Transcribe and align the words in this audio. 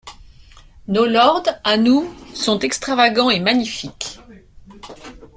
Nos 0.87 1.05
lords, 1.05 1.43
à 1.63 1.77
nous, 1.77 2.11
sont 2.33 2.57
extravagants 2.57 3.29
et 3.29 3.39
magnifiques. 3.39 4.17